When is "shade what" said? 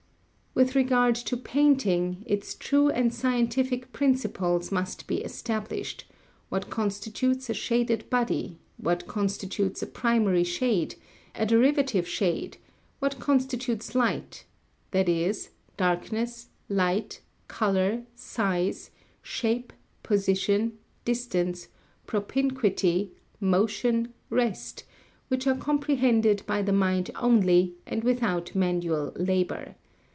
12.05-13.17